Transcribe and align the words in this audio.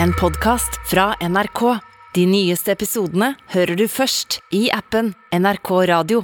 En 0.00 0.12
podkast 0.12 0.78
fra 0.90 1.12
NRK. 1.20 1.62
De 2.14 2.24
nyeste 2.28 2.72
episodene 2.74 3.32
hører 3.54 3.78
du 3.78 3.86
først 3.90 4.40
i 4.54 4.66
appen 4.74 5.12
NRK 5.32 5.70
Radio. 5.90 6.22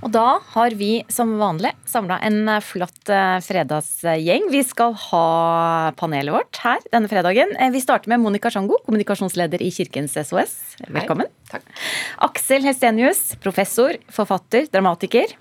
Og 0.00 0.08
da 0.14 0.38
har 0.54 0.72
vi 0.80 1.02
som 1.12 1.34
vanlig 1.36 1.74
samla 1.88 2.16
en 2.24 2.48
flott 2.64 3.10
eh, 3.12 3.36
fredagsgjeng. 3.44 4.46
Vi 4.52 4.62
skal 4.64 4.94
ha 4.96 5.24
panelet 6.00 6.32
vårt 6.32 6.60
her 6.64 6.80
denne 6.88 7.10
fredagen. 7.12 7.52
Eh, 7.60 7.68
Vi 7.74 7.82
starter 7.84 8.08
med 8.14 8.22
Monica 8.24 8.48
Sjango, 8.50 8.78
kommunikasjonsleder 8.86 9.60
i 9.60 9.68
Kirkens 9.76 10.16
SOS. 10.16 10.56
Velkommen. 10.88 11.28
Takk. 11.52 11.68
Aksel 12.30 12.64
Hestenius, 12.64 13.34
professor, 13.44 13.98
forfatter, 14.08 14.70
dramatiker. 14.72 15.36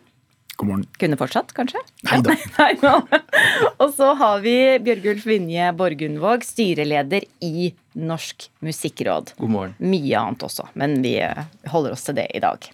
God 0.59 0.67
morgen. 0.67 0.87
Kunne 0.99 1.15
fortsatt, 1.15 1.53
kanskje? 1.55 1.79
Nei 2.09 2.19
da. 2.27 2.35
Nei, 2.59 2.73
nå. 2.83 3.68
Så 3.99 4.13
har 4.15 4.37
vi 4.39 4.53
Bjørgulf 4.79 5.25
Vinje 5.27 5.73
Borgundvåg, 5.75 6.45
styreleder 6.47 7.25
i 7.43 7.73
Norsk 7.93 8.49
Musikkråd. 8.65 9.33
God 9.37 9.49
morgen. 9.49 9.75
Mye 9.79 10.17
annet 10.19 10.43
også, 10.45 10.67
men 10.79 10.99
vi 11.03 11.15
eh, 11.23 11.45
holder 11.71 11.95
oss 11.95 12.05
til 12.07 12.17
det 12.19 12.27
i 12.35 12.41
dag. 12.43 12.69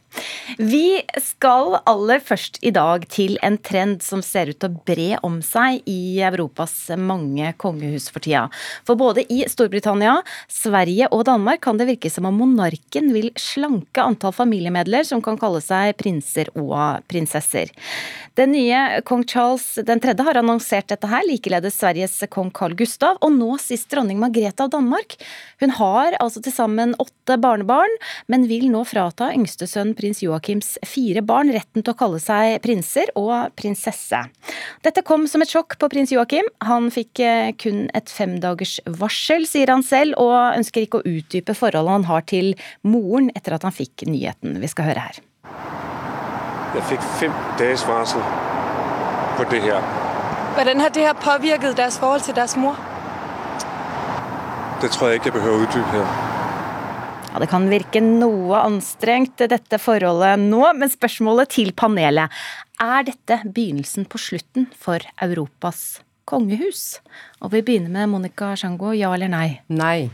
Vi 0.57 1.01
skal 1.21 1.77
aller 1.87 2.21
først 2.23 2.59
i 2.65 2.71
dag 2.75 3.03
til 3.11 3.35
en 3.43 3.57
trend 3.59 4.03
som 4.05 4.21
ser 4.23 4.51
ut 4.51 4.59
til 4.61 4.71
å 4.71 4.83
bre 4.87 5.19
om 5.25 5.41
seg 5.43 5.83
i 5.89 6.21
Europas 6.23 6.73
mange 6.99 7.51
kongehus 7.61 8.07
for 8.13 8.23
tida. 8.23 8.45
For 8.87 8.99
både 8.99 9.25
i 9.31 9.43
Storbritannia, 9.51 10.17
Sverige 10.51 11.09
og 11.11 11.25
Danmark 11.29 11.63
kan 11.65 11.79
det 11.79 11.89
virke 11.89 12.11
som 12.11 12.27
om 12.29 12.39
monarken 12.39 13.11
vil 13.15 13.31
slanke 13.39 14.03
antall 14.03 14.35
familiemedler 14.35 15.07
som 15.07 15.23
kan 15.25 15.39
kalle 15.41 15.61
seg 15.63 15.95
prinser 15.99 16.51
og 16.55 17.03
prinsesser. 17.11 17.73
Den 18.35 18.51
nye 18.55 19.01
kong 19.07 19.23
Charles 19.27 19.77
3. 19.79 20.15
har 20.27 20.39
annonsert 20.39 20.89
dette 20.91 21.07
her, 21.07 21.23
likeledes 21.27 21.77
Sveriges 21.79 22.17
kong 22.31 22.51
Carl 22.55 22.75
Gustav, 22.77 23.19
og 23.23 23.31
nå 23.35 23.55
sist 23.61 23.87
dronning 23.91 24.19
Margrethe 24.19 24.65
av 24.65 24.73
Danmark. 24.73 25.04
Hun 25.61 25.71
har 25.77 26.15
altså 26.19 26.41
til 26.43 26.53
sammen 26.55 26.95
åtte 26.99 27.37
barnebarn, 27.41 27.91
men 28.31 28.47
vil 28.49 28.67
nå 28.71 28.83
frata 28.87 29.31
yngste 29.35 29.67
sønn 29.69 29.93
prins 29.97 30.21
Joakims 30.23 30.75
fire 30.87 31.23
barn 31.25 31.51
retten 31.53 31.83
til 31.83 31.93
å 31.93 31.97
kalle 31.99 32.19
seg 32.23 32.57
prinser 32.65 33.11
og 33.19 33.53
prinsesse. 33.59 34.21
Dette 34.85 35.03
kom 35.07 35.27
som 35.31 35.43
et 35.45 35.51
sjokk 35.51 35.77
på 35.81 35.89
prins 35.91 36.11
Joakim. 36.13 36.47
Han 36.67 36.89
fikk 36.93 37.21
eh, 37.23 37.51
kun 37.61 37.85
et 37.95 38.11
femdagers 38.11 38.79
varsel, 38.99 39.47
sier 39.49 39.71
han 39.71 39.85
selv, 39.85 40.17
og 40.21 40.57
ønsker 40.57 40.85
ikke 40.85 41.01
å 41.01 41.07
utdype 41.15 41.55
forholdet 41.57 41.97
han 41.99 42.09
har 42.09 42.25
til 42.29 42.53
moren 42.83 43.31
etter 43.35 43.55
at 43.55 43.67
han 43.67 43.75
fikk 43.75 44.07
nyheten. 44.09 44.59
Vi 44.61 44.71
skal 44.71 44.91
høre 44.91 45.07
her. 45.07 45.21
Jeg 46.75 46.83
fikk 46.89 47.05
fem 47.21 47.37
dages 47.59 47.85
varsel 47.87 48.25
på 49.37 49.47
det 49.51 49.61
her. 49.63 49.85
Hvordan 50.55 50.79
har 50.79 50.89
det 50.89 51.01
her 51.07 51.13
påvirket 51.13 51.77
deres 51.77 51.99
forhold 51.99 52.21
til 52.21 52.35
deres 52.35 52.55
mor? 52.59 52.94
Det 54.85 54.91
tror 54.93 55.09
jeg 55.09 55.17
ikke 55.17 55.31
jeg 55.31 55.33
behøver 55.39 55.55
å 55.57 55.65
utdype 55.65 55.93
her. 55.95 56.09
Ja, 57.31 57.39
Det 57.41 57.47
kan 57.49 57.63
virke 57.71 58.01
noe 58.05 58.59
anstrengt, 58.61 59.41
dette 59.49 59.79
forholdet 59.81 60.37
nå, 60.43 60.61
men 60.77 60.91
spørsmålet 60.93 61.49
til 61.55 61.71
panelet 61.73 62.29
er 62.77 63.07
dette 63.07 63.39
begynnelsen 63.47 64.05
på 64.05 64.21
slutten 64.21 64.67
for 64.77 65.01
Europas 65.25 66.03
kongehus? 66.29 66.99
Og 67.41 67.55
vi 67.55 67.63
begynner 67.65 67.89
med 67.95 68.13
Monica 68.13 68.51
Sjango, 68.53 68.93
ja 68.93 69.09
eller 69.17 69.33
nei? 69.33 69.47
Nei. 69.73 70.11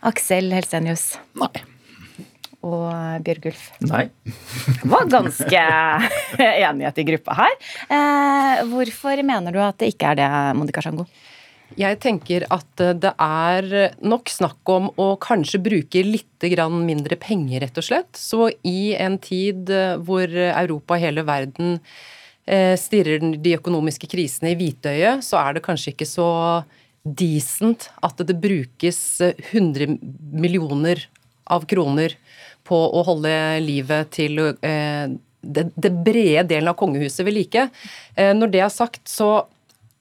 Aksel 0.00 0.48
Helsenius? 0.56 1.18
Nei. 1.36 1.52
og 2.64 3.20
Bjørgulf. 3.20 3.68
Nei. 3.84 4.06
Det 4.24 4.90
var 4.96 5.12
ganske 5.12 5.62
enighet 6.64 7.04
i 7.04 7.08
gruppa 7.12 7.36
her. 7.44 7.60
Eh, 7.84 8.64
hvorfor 8.72 9.26
mener 9.28 9.52
du 9.52 9.60
at 9.60 9.76
det 9.84 9.92
ikke 9.92 10.16
er 10.16 10.22
det, 10.24 10.34
Monica 10.56 10.80
Sjango? 10.80 11.04
Jeg 11.74 11.98
tenker 11.98 12.44
at 12.54 12.82
eh, 12.82 12.94
det 12.94 13.12
er 13.18 13.96
nok 14.06 14.30
snakk 14.30 14.70
om 14.70 14.88
å 15.02 15.08
kanskje 15.18 15.58
bruke 15.64 16.02
litt 16.06 16.46
mindre 16.70 17.16
penger, 17.18 17.60
rett 17.60 17.78
og 17.78 17.84
slett. 17.84 18.12
Så 18.14 18.50
i 18.62 18.94
en 18.94 19.18
tid 19.18 19.70
eh, 19.70 19.96
hvor 19.98 20.30
Europa 20.30 20.94
og 20.94 21.02
hele 21.02 21.24
verden 21.26 21.80
eh, 22.46 22.76
stirrer 22.78 23.18
de 23.18 23.56
økonomiske 23.58 24.06
krisene 24.06 24.52
i 24.52 24.58
hvitøyet, 24.58 25.24
så 25.24 25.40
er 25.42 25.54
det 25.54 25.64
kanskje 25.66 25.92
ikke 25.92 26.06
så 26.06 26.30
decent 27.02 27.90
at 28.02 28.18
det 28.18 28.38
brukes 28.38 29.20
100 29.20 29.98
millioner 30.32 31.02
av 31.46 31.66
kroner 31.66 32.14
på 32.66 32.76
å 32.76 33.02
holde 33.06 33.30
livet 33.62 34.10
til 34.10 34.40
det, 34.58 35.92
brede 36.02 36.48
delen 36.50 36.70
av 36.72 36.74
kongehuset 36.74 37.22
ved 37.22 37.36
like. 37.36 37.68
Når 38.18 38.50
det 38.50 38.64
er 38.64 38.72
sagt, 38.74 39.04
så 39.06 39.46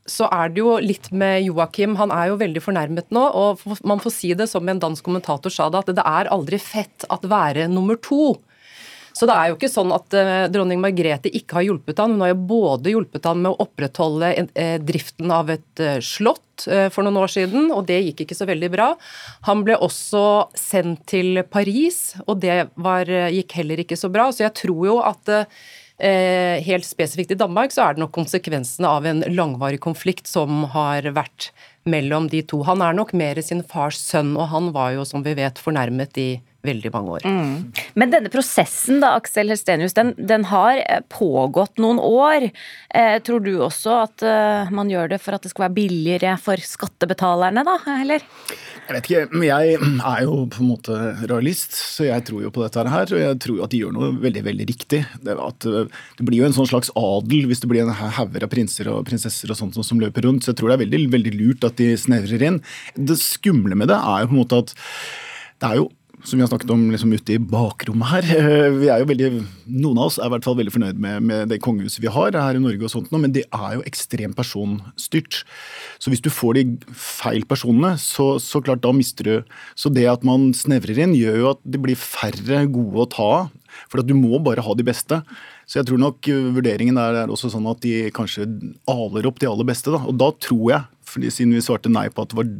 så 0.05 0.27
er 0.29 0.51
det 0.53 0.61
jo 0.61 0.75
litt 0.81 1.09
med 1.11 1.47
Joakim. 1.47 1.95
Han 1.97 2.13
er 2.13 2.29
jo 2.29 2.41
veldig 2.41 2.61
fornærmet 2.61 3.13
nå, 3.16 3.23
og 3.25 3.63
man 3.88 4.01
får 4.01 4.13
si 4.13 4.33
det 4.38 4.47
som 4.51 4.67
en 4.69 4.81
dansk 4.81 5.05
kommentator 5.05 5.53
sa 5.53 5.71
det, 5.73 5.81
at 5.81 5.95
det 5.97 6.05
er 6.05 6.29
aldri 6.33 6.59
fett 6.61 7.07
at 7.09 7.25
være 7.29 7.66
nummer 7.71 7.97
to. 7.97 8.35
Så 9.16 9.27
det 9.29 9.35
er 9.39 9.47
jo 9.47 9.55
ikke 9.55 9.71
sånn 9.71 9.93
at 9.95 10.11
uh, 10.19 10.45
dronning 10.51 10.81
Margrethe 10.83 11.31
ikke 11.39 11.55
har 11.57 11.66
hjulpet 11.69 12.01
han. 12.03 12.17
Hun 12.17 12.25
har 12.25 12.33
jo 12.33 12.41
både 12.49 12.91
hjulpet 12.91 13.29
han 13.29 13.39
med 13.45 13.53
å 13.53 13.63
opprettholde 13.63 14.33
uh, 14.43 14.75
driften 14.83 15.31
av 15.31 15.53
et 15.55 15.83
uh, 15.83 15.97
slott 16.03 16.41
for 16.55 17.03
noen 17.03 17.17
år 17.19 17.27
siden, 17.33 17.66
og 17.75 17.81
det 17.89 17.97
gikk 17.99 18.22
ikke 18.23 18.35
så 18.37 18.45
veldig 18.47 18.69
bra. 18.72 18.85
Han 19.43 19.66
ble 19.67 19.75
også 19.75 20.22
sendt 20.55 21.01
til 21.11 21.41
Paris, 21.51 22.13
og 22.31 22.39
det 22.45 22.69
var, 22.79 23.11
gikk 23.11 23.57
heller 23.59 23.81
ikke 23.83 23.97
så 23.99 24.07
bra. 24.07 24.29
Så 24.31 24.45
jeg 24.45 24.53
tror 24.61 24.85
jo 24.87 24.95
at 25.03 25.33
Eh, 25.35 25.45
helt 25.97 26.83
spesifikt 26.83 27.31
i 27.31 27.38
Danmark 27.39 27.72
så 27.72 27.85
er 27.85 27.95
det 27.95 28.01
nok 28.03 28.11
konsekvensene 28.17 28.89
av 28.89 29.06
en 29.07 29.22
langvarig 29.31 29.79
konflikt 29.79 30.28
som 30.28 30.66
har 30.73 31.07
vært 31.16 31.53
mellom 31.88 32.28
de 32.28 32.41
to. 32.44 32.63
Han 32.67 32.83
er 32.83 32.97
nok 32.97 33.13
mer 33.16 33.39
sin 33.45 33.63
fars 33.63 34.01
sønn, 34.01 34.34
og 34.35 34.50
han 34.51 34.73
var 34.75 34.91
jo, 34.97 35.05
som 35.07 35.23
vi 35.23 35.38
vet, 35.38 35.61
fornærmet 35.61 36.19
i 36.19 36.29
veldig 36.68 36.92
mange 36.94 37.18
år. 37.18 37.26
Mm. 37.26 37.56
Men 38.00 38.14
denne 38.14 38.31
prosessen 38.34 39.02
da, 39.03 39.16
Aksel 39.20 39.52
Helstenius, 39.53 39.96
den, 39.98 40.14
den, 40.18 40.48
har 40.52 40.81
pågått 41.12 41.80
noen 41.81 42.00
år. 42.02 42.50
Eh, 42.94 43.18
tror 43.26 43.44
du 43.46 43.53
også 43.66 44.00
at 44.03 44.26
eh, 44.26 44.72
man 44.76 44.92
gjør 44.92 45.16
det 45.16 45.22
for 45.24 45.38
at 45.38 45.46
det 45.46 45.53
skal 45.53 45.68
være 45.68 45.78
billigere 45.80 46.36
for 46.42 46.62
skattebetalerne, 46.62 47.66
da, 47.66 47.78
eller? 47.96 48.26
Jeg 48.86 48.94
vet 48.94 49.09
ikke, 49.09 49.24
men 49.34 49.48
jeg 49.48 49.78
er 49.80 50.20
jo 50.28 50.44
på 50.53 50.62
en 50.62 50.70
måte 50.70 50.98
realist, 51.26 51.74
så 51.74 52.06
jeg 52.06 52.26
tror 52.28 52.44
jo 52.46 52.52
på 52.53 52.62
dette 52.62 52.86
her. 52.86 53.09
Og 53.16 53.24
jeg 53.24 53.40
tror 53.42 53.58
jo 53.58 53.66
at 53.66 53.74
de 53.74 53.82
gjør 53.82 53.96
noe 53.96 54.12
veldig 54.22 54.46
veldig 54.46 54.70
riktig. 54.70 55.02
Det, 55.26 55.34
at, 55.42 55.66
det 55.66 56.28
blir 56.28 56.44
jo 56.44 56.50
en 56.50 56.58
sånn 56.58 56.70
slags 56.70 56.94
adel 57.00 57.50
hvis 57.50 57.64
det 57.64 57.72
blir 57.72 57.86
en 57.86 57.96
hauger 57.96 58.46
av 58.46 58.52
prinser 58.52 58.92
og 58.94 59.06
prinsesser 59.09 59.50
og 59.50 59.58
sånt 59.58 59.80
som 59.82 60.02
løper 60.02 60.28
rundt. 60.28 60.46
Så 60.46 60.53
jeg 60.53 60.62
tror 60.62 60.72
det 60.72 60.78
er 60.78 60.86
veldig, 60.86 61.03
veldig 61.18 61.36
lurt 61.40 61.68
at 61.68 61.78
de 61.82 61.92
snevrer 62.00 62.46
inn. 62.46 62.62
Det 62.96 63.18
skumle 63.22 63.78
med 63.78 63.90
det 63.92 63.97
er 63.97 64.24
jo 64.24 64.32
på 64.32 64.36
en 64.36 64.44
måte 64.44 64.62
at 64.64 64.76
det 65.62 65.70
er 65.70 65.80
jo 65.82 65.90
som 66.24 66.38
vi 66.38 66.44
har 66.44 66.50
snakket 66.50 66.72
om 66.74 66.84
liksom 66.94 67.14
ute 67.14 67.36
i 67.36 67.42
bakrommet 67.42 68.09
her. 68.09 68.28
Vi 68.80 68.90
er 68.92 69.02
jo 69.02 69.09
veldig, 69.09 69.30
Noen 69.68 70.00
av 70.00 70.09
oss 70.09 70.20
er 70.20 70.30
i 70.30 70.34
hvert 70.34 70.46
fall 70.48 70.58
veldig 70.59 70.74
fornøyd 70.74 71.02
med, 71.02 71.26
med 71.28 71.52
det 71.52 71.59
kongehuset 71.64 72.02
vi 72.03 72.12
har 72.12 72.38
her 72.38 72.58
i 72.58 72.62
Norge, 72.62 72.84
og 72.86 72.94
sånt, 72.94 73.12
men 73.14 73.34
det 73.36 73.46
er 73.50 73.76
jo 73.78 73.84
ekstremt 73.88 74.38
personstyrt. 74.38 75.44
Så 76.00 76.14
hvis 76.14 76.24
du 76.24 76.31
får 76.34 76.58
de 76.58 76.66
feil 76.96 77.46
personene, 77.50 77.96
så, 78.02 78.36
så, 78.42 78.62
klart 78.66 78.84
da 78.86 78.94
mister 78.96 79.28
du 79.28 79.36
Så 79.78 79.92
det 79.94 80.06
at 80.09 80.24
man 80.26 80.50
snevrer 80.56 81.03
inn, 81.03 81.16
gjør 81.18 81.38
jo 81.42 81.52
at 81.52 81.62
det 81.68 81.81
blir 81.84 82.00
færre 82.00 82.64
gode 82.72 83.03
å 83.03 83.09
ta 83.12 83.30
av. 83.42 83.53
For 83.92 84.00
at 84.00 84.08
du 84.08 84.16
må 84.16 84.40
bare 84.40 84.64
ha 84.64 84.74
de 84.78 84.86
beste. 84.88 85.20
Så 85.68 85.82
jeg 85.82 85.90
tror 85.90 86.00
nok 86.00 86.30
vurderingen 86.56 86.97
er, 87.02 87.22
er 87.26 87.32
også 87.34 87.52
sånn 87.52 87.68
at 87.68 87.82
de 87.84 88.08
kanskje 88.16 88.47
aler 88.90 89.28
opp 89.28 89.42
de 89.42 89.50
aller 89.50 89.68
beste. 89.68 89.92
Da. 89.92 90.00
Og 90.08 90.16
da 90.22 90.30
tror 90.40 90.66
jeg, 90.72 90.84
fordi 91.06 91.32
siden 91.34 91.56
vi 91.58 91.64
svarte 91.66 91.92
nei 91.92 92.08
på 92.14 92.24
at 92.24 92.32
det 92.32 92.40
var 92.40 92.52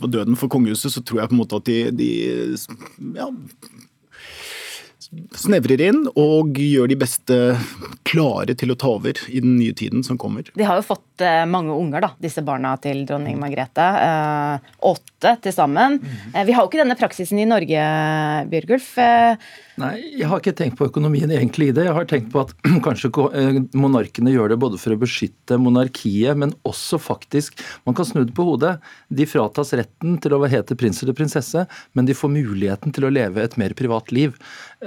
på 0.00 0.10
døden 0.12 0.38
for 0.38 0.52
kongehuset, 0.52 0.92
så 0.94 1.02
tror 1.02 1.22
jeg 1.22 1.32
på 1.32 1.36
en 1.36 1.42
måte 1.42 1.60
at 1.60 1.68
de, 1.68 1.78
de 1.96 2.10
ja, 3.16 3.28
snevrer 5.36 5.82
inn 5.88 6.04
og 6.18 6.56
gjør 6.58 6.90
de 6.90 6.98
beste 6.98 7.36
klare 8.08 8.56
til 8.58 8.72
å 8.72 8.78
ta 8.78 8.90
over 8.96 9.18
i 9.28 9.42
den 9.42 9.56
nye 9.58 9.74
tiden 9.76 10.04
som 10.06 10.18
kommer. 10.20 10.48
De 10.54 10.66
har 10.66 10.78
jo 10.80 10.86
fått 10.86 11.24
eh, 11.24 11.44
mange 11.48 11.74
unger, 11.74 12.02
da, 12.04 12.12
disse 12.22 12.42
barna 12.46 12.74
til 12.82 13.04
dronning 13.08 13.38
Margrethe. 13.40 13.86
Eh, 14.06 14.72
åtte 14.90 15.36
til 15.44 15.54
sammen. 15.54 16.00
Mm. 16.00 16.42
Vi 16.48 16.56
har 16.56 16.62
jo 16.62 16.70
ikke 16.70 16.82
denne 16.82 16.98
praksisen 16.98 17.40
i 17.42 17.48
Norge, 17.48 17.86
Bjørgulf. 18.50 18.90
Nei, 19.76 19.96
jeg 20.16 20.24
har 20.30 20.40
ikke 20.40 20.54
tenkt 20.56 20.78
på 20.78 20.86
økonomien 20.88 21.28
egentlig 21.28 21.66
i 21.68 21.72
det. 21.76 21.84
Jeg 21.84 21.92
har 21.92 22.06
tenkt 22.08 22.30
på 22.32 22.40
at 22.40 22.52
kanskje 22.86 23.10
monarkene 23.76 24.32
gjør 24.32 24.54
det 24.54 24.56
både 24.62 24.80
for 24.80 24.94
å 24.94 25.00
beskytte 25.02 25.58
monarkiet, 25.60 26.32
men 26.40 26.54
også 26.64 26.96
faktisk 27.02 27.60
Man 27.84 27.96
kan 27.96 28.08
snu 28.08 28.22
det 28.24 28.32
på 28.36 28.46
hodet. 28.48 28.78
De 29.12 29.26
fratas 29.28 29.74
retten 29.76 30.16
til 30.22 30.32
å 30.32 30.40
hete 30.48 30.76
prins 30.80 31.02
eller 31.04 31.16
prinsesse, 31.18 31.66
men 31.92 32.08
de 32.08 32.16
får 32.16 32.32
muligheten 32.32 32.94
til 32.96 33.04
å 33.04 33.12
leve 33.12 33.44
et 33.44 33.58
mer 33.60 33.76
privat 33.76 34.08
liv. 34.16 34.38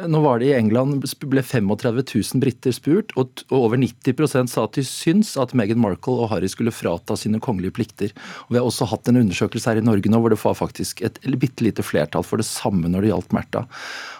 Nå 0.10 0.24
var 0.26 0.42
det 0.42 0.50
I 0.50 0.58
England 0.58 1.06
ble 1.06 1.44
35 1.46 1.70
000 1.70 2.42
briter 2.42 2.74
spurt, 2.74 3.14
og 3.14 3.46
over 3.54 3.78
90 3.78 4.50
sa 4.50 4.66
at 4.66 4.78
de 4.78 4.86
syns 4.88 5.36
at 5.38 5.54
Meghan 5.58 5.82
Markle 5.82 6.18
og 6.26 6.34
Harry 6.34 6.50
skulle 6.50 6.74
frata 6.74 7.18
sine 7.20 7.42
kongelige 7.44 7.78
plikter. 7.78 8.14
Og 8.48 8.56
Vi 8.56 8.62
har 8.62 8.66
også 8.66 8.90
hatt 8.90 9.10
en 9.10 9.22
undersøkelse 9.22 9.70
her 9.70 9.84
i 9.84 9.86
Norge 9.86 10.10
nå 10.10 10.22
hvor 10.22 10.34
det 10.34 10.42
var 10.42 10.58
faktisk 10.58 11.06
et 11.06 11.22
bitte 11.40 11.66
lite 11.66 11.86
flertall 11.86 12.26
for 12.26 12.42
det 12.42 12.50
samme 12.50 12.90
når 12.90 13.06
det 13.06 13.14
gjaldt 13.14 13.36
Märtha. 13.38 13.68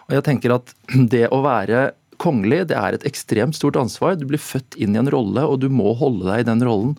Og 0.10 0.16
jeg 0.18 0.26
tenker 0.26 0.56
at 0.56 0.59
det 1.14 1.28
å 1.34 1.42
være 1.46 1.90
kongelig, 2.20 2.66
det 2.70 2.78
er 2.78 2.96
et 2.96 3.08
ekstremt 3.08 3.56
stort 3.56 3.80
ansvar. 3.80 4.18
Du 4.20 4.28
blir 4.30 4.42
født 4.42 4.76
inn 4.82 4.96
i 4.96 5.02
en 5.02 5.12
rolle, 5.12 5.46
og 5.48 5.62
du 5.64 5.70
må 5.72 5.94
holde 5.98 6.28
deg 6.28 6.44
i 6.44 6.50
den 6.50 6.64
rollen. 6.68 6.98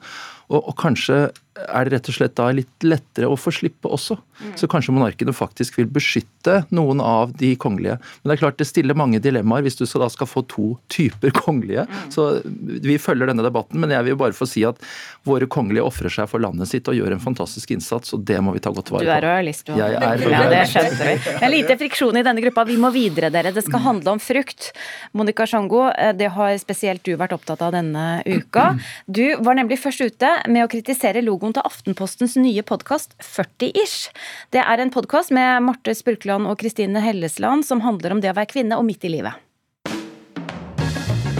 Og, 0.50 0.61
og 0.61 0.76
kanskje 0.81 1.29
er 1.69 1.87
det 1.87 1.97
rett 1.97 2.08
og 2.11 2.14
slett 2.14 2.35
da 2.38 2.49
litt 2.55 2.85
lettere 2.87 3.29
å 3.29 3.37
få 3.38 3.52
slippe 3.55 3.91
også. 3.91 4.17
Så 4.56 4.69
kanskje 4.70 4.94
monarkene 4.97 5.35
faktisk 5.37 5.76
vil 5.81 5.88
beskytte 5.93 6.61
noen 6.73 7.02
av 7.05 7.35
de 7.37 7.50
kongelige. 7.61 7.99
Men 8.20 8.31
det 8.31 8.37
er 8.37 8.41
klart 8.44 8.61
det 8.61 8.69
stiller 8.70 8.97
mange 8.97 9.20
dilemmaer 9.20 9.64
hvis 9.67 9.76
du 9.76 9.85
da 9.85 10.08
skal 10.12 10.29
få 10.31 10.44
to 10.49 10.69
typer 10.93 11.35
kongelige. 11.43 11.85
Så 12.14 12.29
vi 12.47 12.97
følger 13.02 13.29
denne 13.31 13.44
debatten, 13.44 13.81
men 13.82 13.93
jeg 13.93 14.06
vil 14.08 14.19
bare 14.20 14.37
få 14.37 14.49
si 14.49 14.64
at 14.69 14.81
våre 15.29 15.49
kongelige 15.50 15.85
ofrer 15.85 16.12
seg 16.12 16.31
for 16.31 16.43
landet 16.43 16.70
sitt 16.70 16.88
og 16.88 16.96
gjør 16.96 17.17
en 17.17 17.23
fantastisk 17.23 17.75
innsats, 17.75 18.14
og 18.17 18.25
det 18.29 18.38
må 18.41 18.55
vi 18.56 18.62
ta 18.64 18.73
godt 18.73 18.93
vare 18.94 19.05
på. 19.05 19.11
Du 19.11 19.14
er 19.19 19.26
royalist, 19.26 19.67
du. 19.69 19.75
Jeg 19.76 19.99
er 19.99 20.25
Ja, 20.31 20.44
det 20.49 20.62
skjønte 20.70 21.11
vi. 21.11 21.17
Det 21.26 21.44
er 21.44 21.53
lite 21.53 21.76
friksjon 21.82 22.20
i 22.20 22.25
denne 22.25 22.44
gruppa. 22.46 22.64
Vi 22.70 22.79
må 22.81 22.93
videre, 22.94 23.32
dere. 23.35 23.53
Det 23.53 23.67
skal 23.67 23.85
handle 23.85 24.17
om 24.17 24.23
frukt. 24.23 24.70
Monica 25.19 25.44
Sjango, 25.50 25.88
eh, 25.91 26.14
det 26.17 26.31
har 26.38 26.56
spesielt 26.62 27.05
du 27.05 27.12
vært 27.20 27.35
opptatt 27.37 27.67
av 27.67 27.75
denne 27.76 28.23
uka. 28.25 28.70
Du 29.11 29.25
var 29.43 29.56
nemlig 29.58 29.81
først 29.82 30.00
ute 30.06 30.29
med 30.48 30.64
å 30.64 30.70
kritisere 30.70 31.22
logoen 31.25 31.52
til 31.56 31.66
Aftenpostens 31.66 32.37
nye 32.40 32.62
podkast 32.66 33.16
40-ish. 33.25 34.10
Det 34.54 34.62
er 34.62 34.81
en 34.82 34.92
podkast 34.94 35.32
med 35.34 35.64
Marte 35.66 35.94
Spurkland 35.96 36.48
og 36.48 36.58
Kristine 36.62 37.02
Hellesland 37.04 37.66
som 37.66 37.82
handler 37.84 38.14
om 38.14 38.22
det 38.22 38.32
å 38.32 38.37
være 38.38 38.52
kvinne 38.52 38.78
og 38.81 38.87
midt 38.88 39.04
i 39.04 39.12
livet. 39.16 39.34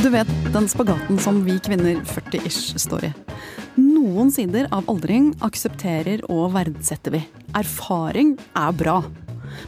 Du 0.01 0.09
vet 0.13 0.29
den 0.55 0.69
spagaten 0.69 1.21
som 1.21 1.43
vi 1.45 1.59
kvinner 1.63 2.01
40-ish 2.09 2.77
står 2.81 3.11
i. 3.11 3.15
Noen 3.81 4.33
sider 4.33 4.69
av 4.75 4.89
aldring 4.91 5.35
aksepterer 5.45 6.25
og 6.33 6.55
verdsetter 6.57 7.19
vi. 7.19 7.25
Erfaring 7.57 8.37
er 8.57 8.73
bra. 8.77 9.01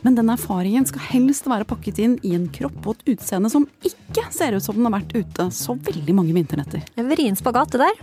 Men 0.02 0.16
den 0.16 0.30
erfaringen 0.32 0.86
skal 0.88 1.04
helst 1.10 1.48
være 1.50 1.66
pakket 1.68 2.00
inn 2.02 2.16
i 2.26 2.34
en 2.36 2.48
kropp 2.54 2.86
og 2.86 2.96
et 2.96 3.14
utseende 3.16 3.50
som 3.52 3.66
ikke 3.86 4.24
ser 4.34 4.56
ut 4.56 4.64
som 4.64 4.78
den 4.78 4.88
har 4.88 4.96
vært 5.00 5.14
ute 5.16 5.48
så 5.54 5.76
veldig 5.76 6.16
mange 6.16 6.36
vinternetter. 6.36 6.84
En 6.96 7.10
vrien 7.10 7.38
spagat, 7.38 7.74
det 7.74 7.84
der. 7.84 8.02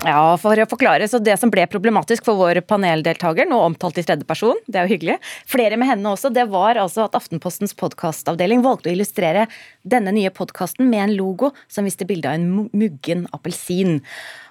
Ja, 0.00 0.32
for 0.40 0.56
å 0.56 0.64
forklare, 0.64 1.04
så 1.04 1.18
Det 1.20 1.34
som 1.36 1.50
ble 1.52 1.66
problematisk 1.68 2.24
for 2.24 2.38
vår 2.38 2.62
paneldeltaker, 2.64 3.44
nå 3.44 3.58
omtalt 3.60 3.98
i 4.00 4.04
tredje 4.06 4.24
person, 4.24 4.56
det 4.64 4.78
er 4.80 4.86
jo 4.88 4.94
hyggelig, 4.94 5.16
flere 5.44 5.76
med 5.76 5.90
henne 5.90 6.08
også, 6.08 6.30
det 6.32 6.46
var 6.48 6.80
altså 6.80 7.04
at 7.04 7.18
Aftenpostens 7.18 7.76
podkastavdeling 7.76 8.62
valgte 8.64 8.88
å 8.88 8.94
illustrere 8.94 9.44
denne 9.84 10.14
nye 10.16 10.32
podkasten 10.32 10.88
med 10.88 11.04
en 11.04 11.16
logo 11.18 11.52
som 11.68 11.84
viste 11.84 12.08
bilde 12.08 12.32
av 12.32 12.38
en 12.38 12.70
muggen 12.72 13.26
appelsin. 13.36 14.00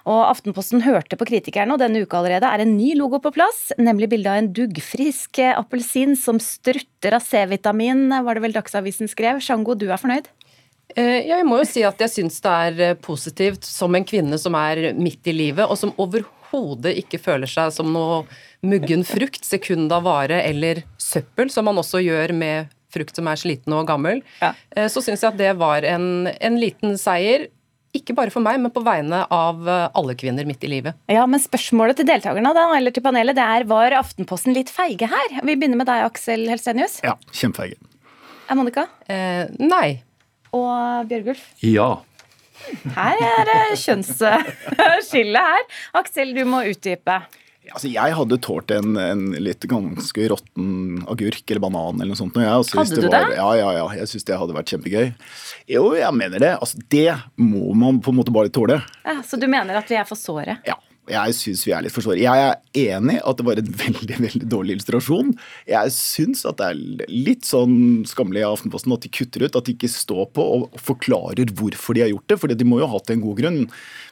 Og 0.06 0.22
Aftenposten 0.28 0.86
hørte 0.86 1.18
på 1.18 1.26
kritikerne, 1.26 1.74
og 1.74 1.82
denne 1.82 2.06
uka 2.06 2.22
allerede 2.22 2.46
er 2.46 2.62
en 2.62 2.76
ny 2.76 2.94
logo 2.94 3.18
på 3.18 3.34
plass, 3.34 3.72
nemlig 3.76 4.12
bilde 4.14 4.30
av 4.30 4.38
en 4.38 4.52
duggfrisk 4.54 5.42
appelsin 5.50 6.14
som 6.14 6.38
strutter 6.38 7.18
av 7.18 7.26
C-vitamin, 7.26 8.06
var 8.22 8.38
det 8.38 8.46
vel 8.46 8.54
Dagsavisen 8.54 9.10
skrev. 9.10 9.42
Sjango, 9.42 9.74
du 9.74 9.90
er 9.90 9.98
fornøyd? 9.98 10.30
Eh, 10.96 11.26
Jeg 11.28 11.46
må 11.46 11.58
jo 11.60 11.66
si 11.68 11.82
at 11.86 12.00
jeg 12.02 12.10
syns 12.12 12.40
det 12.42 12.50
er 12.66 12.80
eh, 12.90 12.94
positivt 12.98 13.64
som 13.68 13.94
en 13.94 14.04
kvinne 14.06 14.38
som 14.40 14.54
er 14.58 14.92
midt 14.98 15.26
i 15.30 15.34
livet, 15.36 15.66
og 15.70 15.78
som 15.78 15.92
overhodet 16.00 16.96
ikke 17.04 17.20
føler 17.22 17.50
seg 17.50 17.72
som 17.74 17.92
noe 17.94 18.24
muggen 18.66 19.04
frukt, 19.08 19.44
sekund 19.46 19.92
av 19.94 20.04
vare 20.08 20.42
eller 20.44 20.82
søppel, 21.00 21.50
som 21.52 21.64
man 21.70 21.78
også 21.80 22.02
gjør 22.04 22.34
med 22.36 22.68
frukt 22.90 23.14
som 23.16 23.28
er 23.30 23.38
sliten 23.38 23.72
og 23.76 23.86
gammel. 23.86 24.20
Ja. 24.42 24.52
Eh, 24.74 24.88
Så 24.90 25.02
syns 25.04 25.22
jeg 25.22 25.30
at 25.32 25.38
det 25.38 25.52
var 25.60 25.86
en, 25.86 26.26
en 26.26 26.58
liten 26.60 26.98
seier. 26.98 27.46
Ikke 27.94 28.14
bare 28.14 28.30
for 28.30 28.38
meg, 28.42 28.60
men 28.62 28.70
på 28.70 28.82
vegne 28.86 29.24
av 29.34 29.64
alle 29.66 30.14
kvinner 30.14 30.46
midt 30.46 30.62
i 30.62 30.68
livet. 30.70 30.94
Ja, 31.10 31.24
men 31.26 31.40
spørsmålet 31.42 31.98
til 31.98 32.06
deltakerne 32.06 32.52
da, 32.54 32.68
eller 32.76 32.94
til 32.94 33.02
panelet, 33.02 33.34
det 33.34 33.42
er 33.42 33.64
var 33.66 33.90
Aftenposten 33.98 34.54
litt 34.54 34.70
feige 34.70 35.08
her? 35.10 35.32
Vi 35.42 35.56
begynner 35.58 35.80
med 35.80 35.88
deg, 35.90 36.04
Aksel 36.06 36.44
Helsenius. 36.46 37.00
Ja, 37.02 37.16
kjempefeige. 37.34 37.80
Er 38.46 38.54
Monica? 38.58 38.84
Eh, 39.10 39.50
nei. 39.58 40.02
Og 40.56 41.10
Bjørgulf? 41.10 41.42
Ja. 41.64 41.90
Her 42.96 43.20
er 43.24 43.46
det 43.48 43.60
kjønnsskille 43.80 45.44
her. 45.44 45.68
Aksel, 46.00 46.34
du 46.36 46.42
må 46.48 46.64
utdype. 46.68 47.20
Altså, 47.70 47.86
jeg 47.92 48.14
hadde 48.18 48.38
tålt 48.42 48.72
en, 48.74 48.96
en 48.98 49.20
litt 49.38 49.62
ganske 49.70 50.24
råtten 50.32 51.04
agurk 51.10 51.44
eller 51.46 51.62
banan 51.62 52.00
eller 52.00 52.10
noe 52.14 52.18
sånt. 52.18 52.38
Jeg, 52.40 52.50
altså, 52.50 52.80
Hadde 52.80 52.98
du 53.04 53.06
var, 53.06 53.28
det? 53.30 53.36
Ja, 53.38 53.48
ja, 53.60 53.68
ja. 53.76 53.84
Jeg 54.00 54.10
syns 54.10 54.26
det 54.26 54.38
hadde 54.40 54.56
vært 54.56 54.72
kjempegøy. 54.74 55.12
Jo, 55.70 55.84
jeg 55.94 56.16
mener 56.18 56.42
det. 56.42 56.52
Altså, 56.58 56.80
det 56.90 57.12
må 57.38 57.70
man 57.78 58.00
på 58.02 58.10
en 58.10 58.18
måte 58.18 58.34
bare 58.34 58.50
tåle. 58.50 58.80
Ja, 59.06 59.20
så 59.26 59.38
du 59.38 59.46
mener 59.50 59.78
at 59.78 59.92
vi 59.92 59.98
er 60.00 60.08
for 60.08 60.18
såre? 60.18 60.58
Ja. 60.66 60.80
Jeg 61.10 61.36
syns 61.36 61.64
vi 61.66 61.74
er 61.74 61.84
litt 61.84 61.94
for 61.94 62.06
såre. 62.06 62.20
Jeg 62.22 62.46
er 62.46 62.96
enig 62.96 63.18
at 63.20 63.40
det 63.40 63.46
var 63.46 63.60
en 63.60 63.72
veldig 63.84 64.18
veldig 64.26 64.50
dårlig 64.50 64.78
illustrasjon. 64.78 65.32
Jeg 65.70 65.94
syns 65.96 66.44
at 66.48 66.60
det 66.60 66.70
er 66.70 67.08
litt 67.10 67.48
sånn 67.48 68.04
skammelig 68.08 68.46
av 68.46 68.58
Aftenposten 68.58 68.94
at 68.96 69.06
de 69.06 69.12
kutter 69.20 69.46
ut, 69.46 69.56
at 69.56 69.66
de 69.66 69.76
ikke 69.76 69.90
står 69.90 70.30
på 70.36 70.46
og 70.58 70.78
forklarer 70.80 71.52
hvorfor 71.56 71.98
de 71.98 72.06
har 72.06 72.12
gjort 72.14 72.30
det. 72.30 72.40
For 72.40 72.60
de 72.60 72.68
må 72.68 72.80
jo 72.80 72.88
ha 72.88 72.96
hatt 72.96 73.12
en 73.14 73.24
god 73.24 73.42
grunn. 73.42 73.66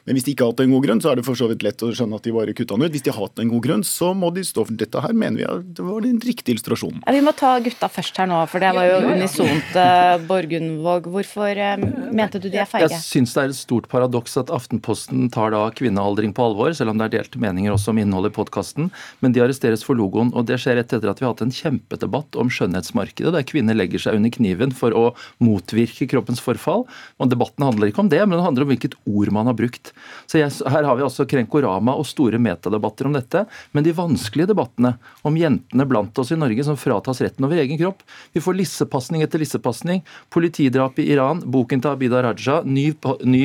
Men 0.08 0.16
hvis 0.16 0.24
de 0.24 0.32
ikke 0.32 0.46
har 0.46 0.54
hatt 0.54 0.62
en 0.64 0.72
god 0.72 0.84
grunn, 0.86 1.00
så 1.04 1.10
er 1.10 1.18
det 1.18 1.26
for 1.26 1.36
så 1.36 1.46
vidt 1.50 1.64
lett 1.66 1.82
å 1.84 1.90
skjønne 1.92 2.16
at 2.16 2.24
de 2.24 2.32
bare 2.32 2.54
kutta 2.56 2.78
den 2.78 2.88
ut. 2.88 2.94
Hvis 2.94 3.04
de 3.04 3.12
har 3.12 3.20
hatt 3.20 3.42
en 3.42 3.50
god 3.52 3.64
grunn, 3.66 3.82
så 3.84 4.14
må 4.16 4.30
de 4.32 4.44
stå 4.46 4.64
for 4.64 4.78
dette 4.80 5.02
her, 5.04 5.12
mener 5.12 5.36
vi 5.36 5.44
at 5.44 5.66
det 5.76 5.84
var 5.84 6.00
den 6.06 6.16
riktige 6.24 6.54
illustrasjonen. 6.54 7.02
Ja, 7.04 7.12
vi 7.12 7.20
må 7.26 7.34
ta 7.36 7.50
gutta 7.60 7.90
først 7.92 8.16
her 8.16 8.30
nå, 8.30 8.38
for 8.48 8.64
det 8.64 8.70
var 8.72 8.88
jo 8.88 9.02
unisont. 9.04 9.76
Uh, 9.76 10.16
Borgundvåg, 10.30 11.10
hvorfor 11.12 11.60
eh, 11.60 11.76
mente 12.16 12.40
du 12.40 12.48
de 12.48 12.62
er 12.62 12.70
feige? 12.70 12.88
Jeg 12.88 13.04
syns 13.04 13.36
det 13.36 13.42
er 13.42 13.52
et 13.52 13.58
stort 13.58 13.90
paradoks 13.92 14.38
at 14.40 14.52
Aftenposten 14.54 15.28
tar 15.34 15.52
da 15.52 15.66
kvinnealdring 15.76 16.32
på 16.32 16.48
alvor, 16.48 16.72
selv 16.72 16.87
om 16.90 17.00
det 17.00 17.08
er 17.08 17.14
delte 17.18 17.40
meninger 17.42 17.74
også 17.74 17.92
om 17.92 18.00
innholdet 18.02 18.32
i 18.32 18.36
podkasten. 18.38 18.90
Men 19.24 19.34
de 19.34 19.42
arresteres 19.44 19.84
for 19.86 19.98
logoen, 19.98 20.32
og 20.34 20.46
det 20.48 20.60
skjer 20.62 20.78
rett 20.80 20.92
etter 20.92 21.10
at 21.10 21.20
vi 21.20 21.26
har 21.26 21.34
hatt 21.34 21.44
en 21.44 21.54
kjempedebatt 21.54 22.38
om 22.40 22.50
skjønnhetsmarkedet, 22.52 23.32
der 23.34 23.46
kvinner 23.48 23.76
legger 23.76 24.02
seg 24.02 24.18
under 24.18 24.32
kniven 24.34 24.74
for 24.76 24.96
å 24.96 25.04
motvirke 25.44 26.08
kroppens 26.10 26.42
forfall. 26.44 26.86
Og 27.18 27.32
debatten 27.32 27.66
handler 27.66 27.90
ikke 27.90 28.04
om 28.04 28.12
det, 28.12 28.20
men 28.24 28.38
det 28.38 28.46
handler 28.46 28.66
om 28.66 28.72
hvilket 28.72 28.96
ord 29.08 29.32
man 29.34 29.50
har 29.50 29.56
brukt. 29.58 29.92
Så 30.30 30.40
jeg, 30.40 30.52
her 30.68 30.86
har 30.88 30.98
vi 30.98 31.06
altså 31.06 31.26
Krenkorama 31.28 31.94
og 31.98 32.06
store 32.08 32.40
metadebatter 32.42 33.08
om 33.08 33.16
dette. 33.16 33.44
Men 33.76 33.86
de 33.86 33.94
vanskelige 33.96 34.52
debattene 34.52 34.94
om 35.26 35.36
jentene 35.38 35.86
blant 35.88 36.18
oss 36.20 36.32
i 36.34 36.38
Norge 36.38 36.64
som 36.66 36.78
fratas 36.80 37.22
retten 37.24 37.46
over 37.46 37.60
egen 37.60 37.80
kropp. 37.80 38.04
Vi 38.34 38.42
får 38.44 38.58
lissepasning 38.60 39.24
etter 39.24 39.42
lissepasning. 39.42 40.04
Politidrap 40.34 40.98
i 41.02 41.08
Iran, 41.12 41.42
boken 41.44 41.82
til 41.82 41.92
Abida 41.92 42.22
Raja, 42.24 42.60
ny, 42.64 42.90
ny 43.24 43.44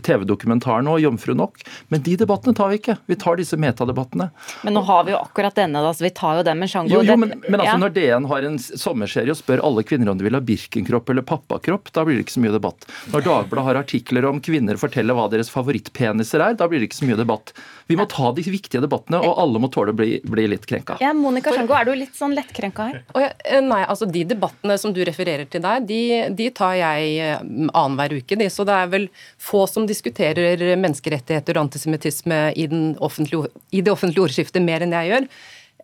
TV-dokumentar 0.00 0.84
nå, 0.86 0.98
'Jomfru 1.00 1.36
nok'. 1.36 1.64
Men 1.88 2.04
de 2.06 2.16
debattene 2.20 2.56
tar 2.56 2.69
vi 2.72 2.80
ikke. 2.80 2.96
Vi 3.10 3.18
tar 3.20 3.38
disse 3.40 3.58
metadebattene. 3.60 4.30
Men 4.66 4.76
nå 4.76 4.82
har 4.88 5.04
vi 5.06 5.14
jo 5.14 5.20
akkurat 5.20 5.56
denne, 5.58 5.82
da, 5.84 5.92
så 5.94 6.06
vi 6.06 6.12
tar 6.16 6.40
jo 6.40 6.46
den 6.46 6.60
med 6.60 6.70
Sjango. 6.72 6.92
Jo, 6.92 7.02
jo, 7.06 7.16
men, 7.20 7.34
men 7.46 7.60
altså 7.60 7.74
ja. 7.74 7.80
når 7.82 7.94
DN 7.96 8.28
har 8.30 8.46
en 8.48 8.58
sommerserie 8.60 9.34
og 9.34 9.40
spør 9.40 9.64
alle 9.66 9.84
kvinner 9.86 10.12
om 10.12 10.20
de 10.20 10.26
vil 10.26 10.38
ha 10.38 10.42
Birkenkropp 10.44 11.12
eller 11.12 11.26
pappakropp, 11.26 11.92
da 11.96 12.06
blir 12.06 12.18
det 12.18 12.26
ikke 12.26 12.36
så 12.38 12.44
mye 12.44 12.54
debatt. 12.56 12.88
Når 13.14 13.26
Dagbladet 13.26 13.66
har 13.68 13.80
artikler 13.82 14.28
om 14.30 14.40
kvinner 14.44 14.80
forteller 14.80 15.18
hva 15.18 15.28
deres 15.32 15.52
favorittpeniser 15.52 16.44
er, 16.46 16.56
da 16.58 16.68
blir 16.70 16.82
det 16.82 16.90
ikke 16.90 17.00
så 17.02 17.10
mye 17.10 17.20
debatt. 17.20 17.54
Vi 17.90 17.98
må 17.98 18.06
ta 18.06 18.30
de 18.30 18.44
viktige 18.46 18.82
debattene, 18.84 19.18
og 19.26 19.38
alle 19.42 19.60
må 19.62 19.66
tåle 19.72 19.90
å 19.90 19.96
bli, 19.98 20.20
bli 20.22 20.44
litt 20.52 20.66
krenka. 20.70 21.00
Ja, 21.02 21.10
Monica 21.16 21.50
Sjango, 21.54 21.74
er 21.74 21.88
du 21.88 21.94
litt 21.98 22.14
sånn 22.14 22.36
lettkrenka 22.36 22.86
her? 22.86 23.00
Og 23.16 23.24
eh, 23.24 23.58
nei, 23.64 23.80
altså 23.82 24.06
De 24.06 24.22
debattene 24.30 24.76
som 24.78 24.94
du 24.94 25.00
refererer 25.06 25.48
til 25.50 25.64
der, 25.64 25.82
de, 25.82 26.00
de 26.38 26.46
tar 26.54 26.76
jeg 26.78 27.16
eh, 27.18 27.42
annenhver 27.42 28.14
uke. 28.20 28.38
De, 28.38 28.46
så 28.52 28.66
det 28.68 28.76
er 28.76 28.92
vel 28.92 29.08
få 29.42 29.64
som 29.70 29.88
diskuterer 29.90 30.62
menneskerettigheter 30.78 31.58
og 31.58 31.66
antisemittisme 31.66 32.38
i, 32.56 32.66
i 32.66 33.80
det 33.84 33.92
offentlige 33.92 34.26
ordskiftet 34.26 34.62
mer 34.64 34.84
enn 34.84 34.94
jeg 34.96 35.12
gjør. 35.12 35.28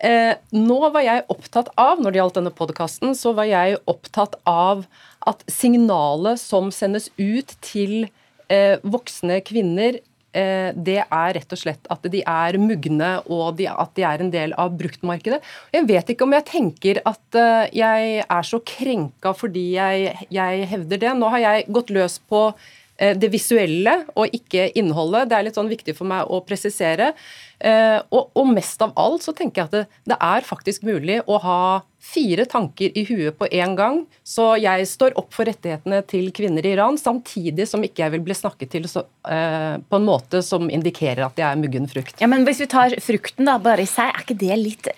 Eh, 0.05 0.35
nå 0.53 0.81
var 0.93 1.05
jeg 1.05 1.25
opptatt 1.33 1.71
av, 1.81 2.03
når 2.03 2.13
det 2.13 2.21
gjaldt 2.21 2.41
denne 2.41 2.53
podkasten, 2.53 3.15
så 3.17 3.33
var 3.37 3.49
jeg 3.49 3.79
opptatt 3.89 4.37
av 4.49 4.85
at 5.27 5.43
signalet 5.51 6.41
som 6.41 6.69
sendes 6.75 7.09
ut 7.17 7.57
til 7.65 8.11
eh, 8.53 8.77
voksne 8.85 9.41
kvinner 9.47 9.97
eh, 10.37 10.71
det 10.77 10.99
er 11.03 11.35
rett 11.39 11.57
og 11.57 11.61
slett 11.61 11.89
at 11.93 12.05
de 12.13 12.21
er 12.21 12.59
mugne 12.61 13.13
og 13.25 13.57
de, 13.59 13.71
at 13.73 13.95
de 13.97 14.05
er 14.07 14.23
en 14.23 14.33
del 14.35 14.53
av 14.61 14.77
bruktmarkedet. 14.79 15.41
Jeg 15.75 15.89
vet 15.89 16.13
ikke 16.13 16.29
om 16.29 16.37
jeg 16.37 16.49
tenker 16.53 17.01
at 17.09 17.41
eh, 17.41 17.77
jeg 17.81 18.25
er 18.27 18.51
så 18.51 18.61
krenka 18.69 19.33
fordi 19.37 19.71
jeg, 19.79 20.13
jeg 20.29 20.69
hevder 20.75 21.07
det. 21.07 21.15
Nå 21.17 21.33
har 21.33 21.47
jeg 21.47 21.71
gått 21.73 21.95
løs 21.95 22.21
på 22.29 22.51
det 22.97 23.29
visuelle 23.29 23.99
og 24.17 24.33
ikke 24.33 24.71
innholdet. 24.79 25.29
Det 25.29 25.37
er 25.37 25.45
litt 25.49 25.59
sånn 25.59 25.69
viktig 25.69 25.93
for 25.99 26.09
meg 26.09 26.31
å 26.33 26.41
presisere. 26.47 27.11
Eh, 27.57 27.99
og, 28.13 28.33
og 28.37 28.49
mest 28.53 28.83
av 28.85 28.93
alt 29.01 29.25
så 29.25 29.33
tenker 29.37 29.63
jeg 29.63 29.69
at 29.71 29.75
det, 29.77 30.01
det 30.13 30.17
er 30.21 30.45
faktisk 30.45 30.85
mulig 30.85 31.23
å 31.25 31.39
ha 31.41 31.61
fire 32.07 32.45
tanker 32.47 32.93
i 32.93 33.05
huet 33.09 33.39
på 33.39 33.49
en 33.63 33.77
gang. 33.79 34.03
Så 34.27 34.53
jeg 34.61 34.87
står 34.91 35.17
opp 35.19 35.33
for 35.35 35.49
rettighetene 35.49 36.03
til 36.09 36.29
kvinner 36.37 36.67
i 36.67 36.75
Iran, 36.77 36.99
samtidig 37.01 37.67
som 37.71 37.85
ikke 37.87 38.05
jeg 38.05 38.15
vil 38.15 38.27
bli 38.27 38.37
snakket 38.37 38.75
til 38.77 38.89
så, 38.91 39.07
eh, 39.29 39.79
på 39.81 40.01
en 40.01 40.07
måte 40.07 40.43
som 40.45 40.69
indikerer 40.69 41.25
at 41.27 41.41
jeg 41.41 41.49
er 41.49 41.63
muggen 41.63 41.89
frukt. 41.91 42.21
Ja, 42.21 42.29
men 42.31 42.45
Hvis 42.47 42.61
vi 42.63 42.69
tar 42.71 42.95
frukten 43.03 43.49
da, 43.49 43.57
bare 43.59 43.83
i 43.83 43.91
seg, 43.91 44.13
er 44.13 44.23
ikke 44.23 44.39
det 44.39 44.61
litt 44.61 44.93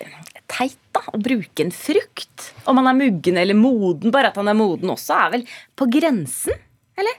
teit 0.49 0.77
da, 0.93 1.05
å 1.15 1.21
bruke 1.21 1.63
en 1.63 1.73
frukt? 1.73 2.51
Om 2.69 2.81
han 2.81 2.91
er 2.91 2.99
muggen 2.99 3.39
eller 3.39 3.57
moden, 3.57 4.11
bare 4.13 4.33
at 4.33 4.37
han 4.37 4.51
er 4.51 4.59
moden 4.59 4.91
også, 4.93 5.15
er 5.15 5.33
vel 5.37 5.47
på 5.79 5.87
grensen? 5.95 6.59
Eller? 6.99 7.17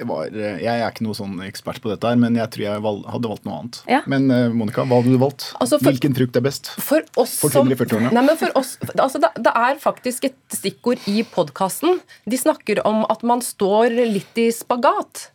Det 0.00 0.06
var, 0.08 0.30
eh, 0.32 0.58
jeg 0.64 0.80
er 0.80 0.88
ikke 0.94 1.04
noe 1.04 1.16
sånn 1.18 1.34
ekspert 1.44 1.80
på 1.84 1.90
dette, 1.92 2.08
her, 2.08 2.16
men 2.16 2.38
jeg 2.40 2.48
tror 2.54 2.64
jeg 2.64 2.82
valg, 2.86 3.02
hadde 3.12 3.28
valgt 3.28 3.44
noe 3.44 3.58
annet. 3.60 3.80
Ja. 3.90 3.98
Men 4.08 4.30
eh, 4.32 4.46
Monica, 4.56 4.86
hva 4.88 5.00
hadde 5.02 5.12
du 5.12 5.18
valgt? 5.20 5.50
Altså, 5.60 5.76
for- 5.76 5.90
Hvilken 5.90 6.16
frukt 6.16 6.38
er 6.40 6.44
best? 6.46 6.70
For 6.80 7.04
oss 7.20 7.34
For 7.42 7.52
som 7.52 7.66
kvinner 7.68 7.76
i 7.76 7.80
40-årene? 7.84 8.12
Nei, 8.16 8.22
men 8.30 8.38
for 8.40 8.54
oss, 8.56 8.78
altså 8.96 9.20
det, 9.20 9.30
det 9.44 9.52
er 9.60 9.76
faktisk 9.82 10.24
et 10.30 10.38
stikkord 10.56 11.04
i 11.10 11.20
podkasten. 11.36 12.00
De 12.24 12.40
snakker 12.40 12.80
om 12.88 13.04
at 13.12 13.22
man 13.28 13.44
står 13.44 13.92
litt 14.08 14.40
i 14.40 14.48
spagat. 14.56 15.28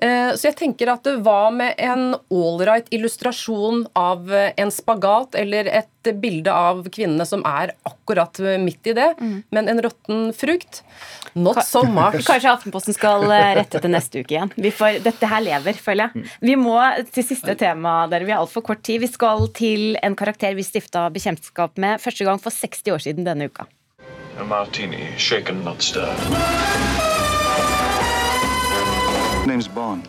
Eh, 0.00 0.32
Så 0.34 0.48
jeg 0.48 0.56
tenker 0.58 0.88
at 0.92 1.04
det 1.04 1.18
var 1.22 1.52
med 1.54 1.74
en 1.78 2.14
ålreit 2.32 2.88
illustrasjon 2.90 3.84
av 3.98 4.32
eh, 4.32 4.52
en 4.56 4.70
spagat 4.72 5.36
eller 5.38 5.68
et 5.68 6.10
bilde 6.18 6.50
av 6.50 6.80
kvinnene 6.90 7.26
som 7.28 7.44
er 7.46 7.74
akkurat 7.86 8.40
midt 8.58 8.88
i 8.90 8.94
det, 8.96 9.10
men 9.54 9.68
en 9.70 9.82
råtten 9.84 10.32
frukt. 10.34 10.80
Not 11.34 11.60
so 11.64 11.84
much. 11.86 12.24
Kanskje 12.30 12.50
Aftenposten 12.50 12.96
skal 12.96 13.28
eh, 13.30 13.52
rette 13.60 13.78
til 13.78 13.92
neste 13.94 14.24
uke 14.24 14.34
igjen. 14.34 14.50
Vi 14.56 14.72
får, 14.74 14.98
dette 15.04 15.30
her 15.30 15.44
lever, 15.44 15.78
føler 15.78 16.10
jeg. 16.10 16.32
Vi 16.42 16.56
må 16.58 16.80
til 17.14 17.28
siste 17.28 17.54
tema, 17.60 18.08
dere. 18.10 18.26
Vi 18.26 18.34
har 18.34 18.42
altfor 18.42 18.66
kort 18.66 18.82
tid. 18.82 19.04
Vi 19.04 19.12
skal 19.12 19.46
til 19.54 19.94
en 20.02 20.18
karakter 20.18 20.56
vi 20.58 20.66
stifta 20.66 21.06
bekjentskap 21.14 21.78
med 21.78 22.02
første 22.02 22.26
gang 22.26 22.42
for 22.42 22.50
60 22.50 22.96
år 22.96 23.06
siden 23.06 23.28
denne 23.28 23.46
uka. 23.52 23.68
A 24.40 24.44
martini, 24.48 25.12
shaken, 25.18 25.62
not 25.62 25.82
stirred. 25.82 27.11
Name's 29.46 29.66
Bond. 29.66 30.08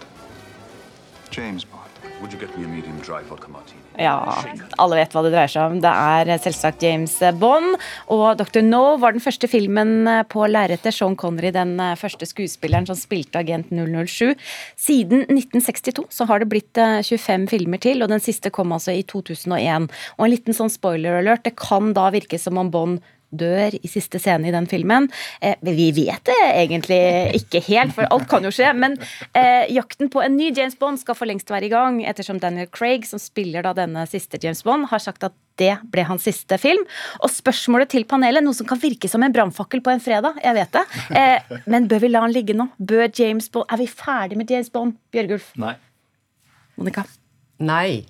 James 1.31 1.63
Bond. 1.65 1.89
Would 2.21 2.31
you 2.31 2.39
get 2.39 2.55
me 2.55 2.65
a 2.65 2.67
medium 2.67 2.99
dry 2.99 3.23
vodka 3.29 3.47
martini? 3.49 3.81
Ja, 3.97 4.13
alle 4.77 4.99
vet 4.99 5.13
hva 5.13 5.23
det 5.25 5.31
dreier 5.33 5.49
seg 5.49 5.71
om. 5.71 5.79
Det 5.81 5.89
er 5.89 6.29
selvsagt 6.43 6.85
James 6.85 7.15
Bond. 7.41 7.79
Og 8.13 8.37
Dr. 8.37 8.61
No 8.61 8.83
var 9.01 9.15
den 9.15 9.23
første 9.25 9.49
filmen 9.49 10.05
på 10.29 10.45
lerretet. 10.45 10.93
Sean 10.93 11.17
Connery, 11.17 11.49
den 11.55 11.81
første 11.97 12.29
skuespilleren 12.29 12.85
som 12.85 12.99
spilte 12.99 13.41
agent 13.41 13.73
007. 13.73 14.35
Siden 14.77 15.25
1962 15.25 16.05
så 16.13 16.29
har 16.29 16.43
det 16.43 16.51
blitt 16.53 16.77
eh, 16.77 17.01
25 17.01 17.49
filmer 17.55 17.81
til, 17.81 18.05
og 18.05 18.13
den 18.13 18.21
siste 18.21 18.53
kom 18.53 18.71
altså 18.77 18.93
i 18.93 19.01
2001. 19.01 19.89
Og 20.19 20.27
en 20.27 20.33
liten 20.35 20.57
sånn 20.57 20.71
spoiler 20.73 21.23
alert, 21.23 21.47
det 21.49 21.57
kan 21.57 21.89
da 21.97 22.11
virke 22.13 22.37
som 22.37 22.61
om 22.61 22.69
Bond 22.69 23.01
dør 23.33 23.75
i 23.77 23.91
siste 23.91 24.21
scene 24.21 24.49
i 24.49 24.53
den 24.55 24.67
filmen. 24.69 25.09
Eh, 25.41 25.57
vi 25.65 25.89
vet 25.95 26.23
det 26.29 26.39
egentlig 26.49 26.99
ikke 27.41 27.63
helt, 27.67 27.95
for 27.97 28.09
alt 28.13 28.27
kan 28.31 28.45
jo 28.45 28.51
skje. 28.53 28.71
Men 28.77 28.97
eh, 29.33 29.69
jakten 29.73 30.11
på 30.13 30.23
en 30.23 30.37
ny 30.37 30.51
James 30.51 30.77
Bond 30.79 31.01
skal 31.01 31.17
for 31.17 31.29
lengst 31.29 31.51
være 31.53 31.69
i 31.69 31.73
gang, 31.73 32.01
ettersom 32.07 32.41
Daniel 32.43 32.69
Craig, 32.73 33.07
som 33.09 33.21
spiller 33.21 33.65
da 33.65 33.75
denne 33.77 34.05
siste 34.09 34.39
James 34.41 34.63
Bond, 34.65 34.89
har 34.91 35.03
sagt 35.03 35.25
at 35.27 35.35
det 35.61 35.75
ble 35.93 36.05
hans 36.07 36.25
siste 36.25 36.57
film. 36.61 36.81
Og 37.21 37.31
spørsmålet 37.31 37.91
til 37.93 38.07
panelet, 38.09 38.43
noe 38.45 38.57
som 38.57 38.67
kan 38.69 38.81
virke 38.81 39.09
som 39.11 39.23
en 39.25 39.33
brannfakkel 39.33 39.83
på 39.85 39.93
en 39.93 40.01
fredag, 40.03 40.39
jeg 40.43 40.57
vet 40.57 40.77
det. 40.79 40.85
Eh, 41.13 41.57
men 41.69 41.87
bør 41.89 42.03
vi 42.03 42.09
la 42.09 42.23
han 42.25 42.33
ligge 42.33 42.55
nå? 42.57 42.69
Bør 42.81 43.05
James 43.13 43.49
Bond 43.53 43.69
Er 43.71 43.79
vi 43.81 43.87
ferdig 43.89 44.39
med 44.39 44.49
James 44.49 44.71
Bond, 44.73 44.97
Bjørgulf? 45.13 45.51
Nei. 45.61 45.75
Monica? 46.79 47.05
Nei. 47.63 48.03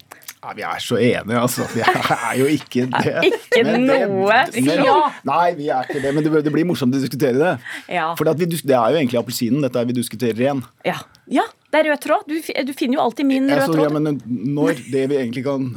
Ja, 0.43 0.51
vi 0.57 0.61
er 0.67 0.79
så 0.83 0.97
enige, 0.99 1.37
altså. 1.39 1.63
Vi 1.73 1.79
er 1.85 2.33
jo 2.39 2.45
ikke 2.51 2.83
det. 3.03 3.13
Ikke 3.29 3.63
Men 3.63 3.85
det- 3.87 4.09
noe. 4.09 4.27
men- 4.27 4.83
Ja. 4.83 4.95
Nei, 5.23 5.53
vi 5.55 5.69
er 5.71 5.83
ikke 5.87 6.01
det, 6.03 6.13
men 6.13 6.23
det, 6.25 6.43
det 6.43 6.51
blir 6.51 6.65
morsomt 6.67 6.93
å 6.95 6.99
diskutere 6.99 7.37
det. 7.39 7.53
Ja. 7.87 8.09
For 8.19 8.27
det, 8.27 8.33
er 8.75 8.91
jo 8.91 8.99
egentlig 8.99 9.19
appelsinen 9.21 9.61
dette 9.63 9.79
er 9.79 9.85
vi 9.87 9.93
diskuterer 9.93 10.35
igjen. 10.43 10.63
Ja. 10.85 10.97
ja, 11.31 11.45
det 11.71 11.79
er 11.85 11.91
rød 11.93 12.01
tråd. 12.03 12.27
Du, 12.27 12.35
du 12.67 12.73
finner 12.73 12.99
jo 12.99 13.05
alltid 13.05 13.25
min 13.29 13.47
røde 13.47 13.71
tråd. 13.71 13.83
ja, 13.87 13.89
men 13.99 14.21
når 14.27 14.83
det 14.91 15.05
vi 15.09 15.15
egentlig 15.21 15.43
kan 15.47 15.69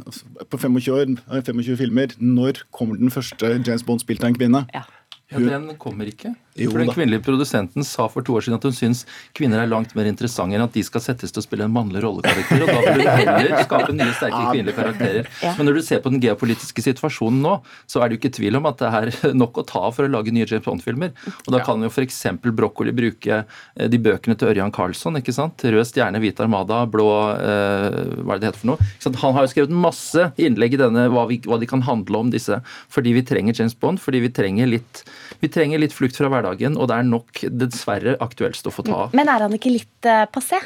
På 0.51 0.59
25 0.59 0.91
år, 0.93 1.15
eh, 1.31 1.41
25 1.41 1.77
filmer, 1.79 2.07
når 2.19 2.63
kommer 2.75 2.99
den 2.99 3.09
første 3.13 3.55
James 3.65 3.83
Bond 3.87 4.03
spilt 4.03 4.23
av 4.23 4.33
en 4.33 4.35
kvinne? 4.35 4.65
Ja. 4.75 4.83
Ja, 5.31 5.39
Den 5.39 5.73
kommer 5.77 6.05
ikke. 6.07 6.35
Jo 6.57 6.71
For 6.73 6.81
Den 6.81 6.93
kvinnelige 6.93 7.23
produsenten 7.25 7.85
sa 7.85 8.07
for 8.11 8.25
to 8.25 8.37
år 8.37 8.45
siden 8.45 8.57
at 8.57 8.65
hun 8.65 8.75
syns 8.75 9.03
kvinner 9.37 9.61
er 9.61 9.69
langt 9.69 9.93
mer 9.97 10.09
interessante 10.09 10.57
enn 10.57 10.65
at 10.65 10.73
de 10.73 10.83
skal 10.85 11.03
settes 11.03 11.33
til 11.33 11.41
å 11.41 11.45
spille 11.45 11.67
en 11.67 11.73
mannlig 11.73 12.01
rollekarakter. 12.05 12.63
Og 12.63 12.71
da 12.71 12.93
vil 12.95 13.03
du 13.03 13.09
heller 13.11 13.65
skape 13.67 13.95
nye, 13.95 14.13
sterke 14.17 14.41
kvinnelige 14.51 14.77
karakterer. 14.77 15.29
Men 15.59 15.69
når 15.69 15.79
du 15.79 15.83
ser 15.85 16.01
på 16.03 16.11
den 16.13 16.21
geopolitiske 16.23 16.83
situasjonen 16.85 17.43
nå, 17.43 17.53
så 17.89 18.01
er 18.01 18.09
det 18.09 18.17
jo 18.17 18.21
ikke 18.23 18.33
tvil 18.39 18.59
om 18.59 18.69
at 18.69 18.81
det 18.81 18.91
er 18.99 19.11
nok 19.41 19.61
å 19.61 19.65
ta 19.67 19.83
for 19.93 20.07
å 20.07 20.11
lage 20.11 20.33
nye 20.33 20.47
James 20.47 20.65
Bond-filmer. 20.65 21.13
Og 21.45 21.53
da 21.53 21.61
kan 21.65 21.83
jo 21.83 21.91
f.eks. 21.91 22.23
Broccoli 22.47 22.93
bruke 22.95 23.41
eh, 23.43 23.87
de 23.91 24.01
bøkene 24.01 24.37
til 24.39 24.51
Ørjan 24.51 24.73
Karlsson. 24.73 25.19
ikke 25.21 25.35
sant? 25.35 25.61
Rød 25.61 25.85
stjerne, 25.89 26.21
hvit 26.23 26.41
armada, 26.43 26.83
blå 26.89 27.07
eh, 27.35 28.01
Hva 28.23 28.35
er 28.35 28.39
det 28.39 28.47
det 28.47 28.51
heter 28.51 28.63
for 28.63 28.71
noe? 28.73 28.89
Ikke 28.95 29.09
sant? 29.09 29.21
Han 29.23 29.37
har 29.37 29.45
jo 29.45 29.53
skrevet 29.53 29.77
masse 29.87 30.29
innlegg 30.41 30.77
i 30.77 30.81
denne 30.81 31.07
hva, 31.13 31.27
vi, 31.29 31.39
hva 31.45 31.59
de 31.61 31.69
kan 31.69 31.85
handle 31.85 32.23
om, 32.23 32.33
disse. 32.33 32.59
Fordi 32.93 33.13
vi 33.17 33.25
trenger 33.27 33.57
James 33.57 33.75
Bond, 33.77 34.01
fordi 34.01 34.23
vi 34.25 34.33
trenger 34.33 34.69
litt, 34.69 35.03
vi 35.43 35.51
trenger 35.53 35.81
litt 35.81 35.95
flukt 35.95 36.17
fra 36.17 36.29
hverdagen, 36.31 36.46
og 36.53 36.87
det 36.89 36.95
er 36.95 37.07
nok 37.07 37.43
dessverre 37.63 38.15
aktuelt 38.23 38.57
stoff 38.59 38.79
å 38.81 38.87
ta 38.87 39.01
av. 39.07 39.17
Men 39.17 39.31
er 39.31 39.45
han 39.45 39.55
ikke 39.57 39.73
litt 39.73 40.07
uh, 40.07 40.25
passé 40.31 40.59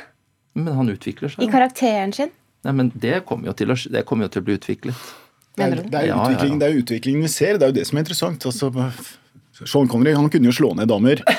Men 0.53 0.75
han 0.77 0.91
utvikler 0.93 1.33
seg. 1.33 1.43
I 1.45 1.49
karakteren 1.51 2.13
sin? 2.15 2.31
Nei, 2.67 2.75
men 2.77 2.91
det 2.93 3.23
kommer 3.25 3.49
jo 3.49 3.55
til 3.57 3.73
å, 3.73 3.77
det 3.95 4.05
kommer 4.05 4.27
jo 4.27 4.35
til 4.35 4.43
å 4.43 4.47
bli 4.49 4.59
utviklet. 4.59 5.09
Det 5.55 5.65
er, 5.65 5.71
Mener 5.71 5.81
du? 5.81 5.89
det, 5.89 5.97
er 5.97 6.07
Ja, 6.11 6.19
ja, 6.29 6.45
ja. 6.45 6.59
det 6.61 6.69
er 6.69 6.79
utviklingen 6.83 7.25
vi 7.25 7.31
ser. 7.33 7.57
Det 7.57 7.67
er 7.67 7.73
jo 7.73 7.79
det 7.79 7.87
som 7.89 7.97
er 7.97 8.05
interessant. 8.05 8.45
Altså, 8.47 8.69
Sean 9.65 9.89
Connery 9.91 10.13
han 10.17 10.29
kunne 10.31 10.51
jo 10.51 10.55
slå 10.55 10.73
ned 10.77 10.91
damer. 10.91 11.23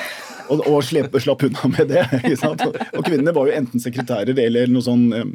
Og, 0.51 0.59
og 0.67 0.81
slepe, 0.83 1.21
slapp 1.23 1.45
unna 1.47 1.69
med 1.71 1.87
det. 1.87 2.01
Ikke 2.19 2.35
sant? 2.35 2.61
Og 2.67 3.05
kvinnene 3.07 3.31
var 3.33 3.47
jo 3.47 3.53
enten 3.55 3.79
sekretærer 3.79 4.35
eller 4.43 4.67
noe 4.69 4.83
sånn 4.83 5.05
eh, 5.15 5.29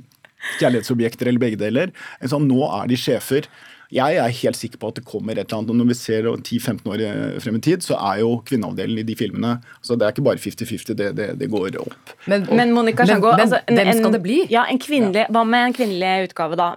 kjærlighetsobjekter 0.60 1.30
eller 1.30 1.40
begge 1.42 1.58
deler. 1.62 1.94
Sånn, 2.28 2.44
nå 2.50 2.60
er 2.66 2.90
de 2.90 2.98
sjefer. 3.00 3.48
Jeg 3.88 4.18
er 4.20 4.28
helt 4.42 4.56
sikker 4.58 4.76
på 4.82 4.88
at 4.90 4.98
det 4.98 5.04
kommer 5.08 5.32
et 5.32 5.46
eller 5.46 5.58
annet. 5.62 5.70
og 5.72 5.76
Når 5.80 5.86
vi 5.88 5.94
ser 5.96 6.26
10-15 6.28 6.90
år 6.92 7.02
eh, 7.06 7.38
frem 7.40 7.56
i 7.56 7.60
tid, 7.64 7.80
så 7.86 7.96
er 7.96 8.18
jo 8.20 8.34
kvinneavdelen 8.44 8.98
i 9.00 9.04
de 9.08 9.14
filmene 9.16 9.54
så 9.80 9.96
Det 9.96 10.04
er 10.04 10.12
ikke 10.12 10.24
bare 10.26 10.36
50-50, 10.42 10.92
det, 10.98 11.06
det, 11.16 11.28
det 11.40 11.48
går 11.48 11.78
opp. 11.80 12.12
Men, 12.28 12.44
Men 12.52 12.74
Monica 12.76 13.06
Sjango, 13.08 13.30
altså, 13.32 13.62
hvem 13.66 13.92
skal 13.96 14.12
det 14.12 14.20
bli? 14.26 14.38
Ja, 14.52 14.66
en 14.68 14.78
kvinnelig, 14.82 15.24
Hva 15.32 15.44
med 15.48 15.70
en 15.70 15.76
kvinnelig 15.78 16.28
utgave, 16.28 16.58
da? 16.60 16.68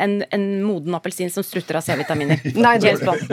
En, 0.00 0.14
en 0.32 0.46
moden 0.64 0.96
appelsin 0.96 1.28
som 1.34 1.44
strutter 1.44 1.76
av 1.80 1.84
C-vitaminer. 1.84 2.40
Nei, 2.56 2.76
det- 2.78 2.94
James 2.94 3.04
Bond. 3.04 3.28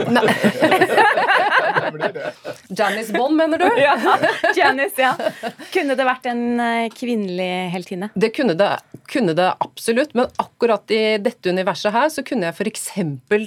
Janice 2.78 3.12
Bond, 3.14 3.36
mener 3.36 3.58
du? 3.58 3.68
Ja, 3.82 3.96
Janice, 4.56 5.02
ja. 5.02 5.12
Kunne 5.74 5.96
det 5.98 6.06
vært 6.06 6.28
en 6.30 6.60
eh, 6.60 6.88
kvinnelig 6.94 7.50
heltinne? 7.74 8.10
Det 8.14 8.32
kunne 8.36 8.54
det, 8.58 8.70
kunne 9.10 9.34
det 9.38 9.48
absolutt, 9.64 10.14
men 10.18 10.30
akkurat 10.42 10.92
i 10.94 11.18
dette 11.22 11.52
universet 11.52 11.94
her 11.94 12.08
så 12.12 12.24
kunne 12.26 12.48
jeg 12.48 12.58
f.eks. 12.58 12.88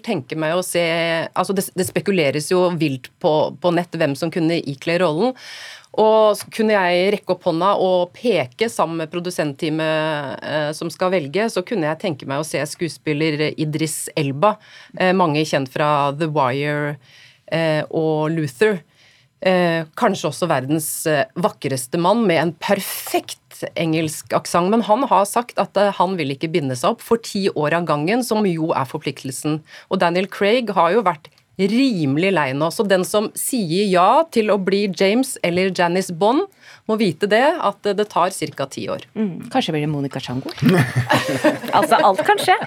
tenke 0.06 0.38
meg 0.40 0.58
å 0.58 0.66
se 0.66 0.84
altså 1.32 1.56
det, 1.56 1.68
det 1.78 1.88
spekuleres 1.88 2.52
jo 2.52 2.68
vilt 2.80 3.12
på, 3.24 3.34
på 3.62 3.74
nett 3.76 3.96
hvem 3.96 4.16
som 4.20 4.34
kunne 4.34 4.60
ikle 4.62 5.00
rollen. 5.04 5.36
Og 5.96 6.36
så 6.36 6.50
kunne 6.52 6.76
jeg 6.76 7.12
rekke 7.16 7.36
opp 7.36 7.46
hånda 7.48 7.70
og 7.80 8.12
peke 8.16 8.68
sammen 8.72 9.00
med 9.00 9.12
produsentteamet 9.14 10.44
eh, 10.44 10.72
som 10.76 10.92
skal 10.92 11.14
velge, 11.14 11.48
så 11.52 11.64
kunne 11.68 11.88
jeg 11.88 12.02
tenke 12.02 12.28
meg 12.28 12.42
å 12.42 12.48
se 12.48 12.60
skuespiller 12.68 13.48
Idris 13.54 14.10
Elba, 14.18 14.56
eh, 15.00 15.14
mange 15.16 15.46
kjent 15.48 15.72
fra 15.72 16.12
The 16.18 16.28
Wire 16.36 16.98
eh, 17.48 17.84
og 17.88 18.36
Luther. 18.36 18.82
Eh, 19.46 19.84
kanskje 20.00 20.30
også 20.32 20.48
verdens 20.50 20.88
eh, 21.12 21.26
vakreste 21.36 22.00
mann 22.02 22.24
med 22.26 22.40
en 22.42 22.54
perfekt 22.56 23.64
engelsk 23.76 24.34
aksent. 24.34 24.72
Men 24.72 24.86
han 24.88 25.06
har 25.12 25.26
sagt 25.30 25.60
at 25.62 25.78
eh, 25.78 25.94
han 26.00 26.16
vil 26.20 26.34
ikke 26.36 26.52
binde 26.54 26.78
seg 26.80 26.96
opp 26.96 27.04
for 27.06 27.22
ti 27.22 27.48
år 27.54 27.78
av 27.80 27.90
gangen, 27.90 28.24
som 28.26 28.46
jo 28.48 28.72
er 28.74 28.88
forpliktelsen. 28.90 29.60
Og 29.92 30.02
Daniel 30.02 30.30
Craig 30.32 30.72
har 30.76 30.96
jo 30.96 31.06
vært 31.06 31.30
rimelig 31.60 32.34
lei 32.36 32.50
nå. 32.58 32.70
Så 32.74 32.84
den 32.88 33.06
som 33.08 33.30
sier 33.38 33.88
ja 33.88 34.26
til 34.34 34.52
å 34.52 34.60
bli 34.62 34.86
James 34.92 35.36
eller 35.46 35.72
Janice 35.76 36.14
Bond, 36.14 36.48
må 36.86 36.98
vite 37.02 37.30
det, 37.30 37.44
at 37.44 37.88
eh, 37.88 37.96
det 37.98 38.10
tar 38.12 38.34
ca. 38.56 38.68
ti 38.72 38.88
år. 38.90 39.08
Mm, 39.16 39.50
kanskje 39.54 39.76
blir 39.76 39.86
det 39.86 39.92
Monica 39.92 40.20
Sjango? 40.20 40.52
altså, 41.78 42.02
alt 42.02 42.26
kan 42.28 42.42
skje. 42.42 42.60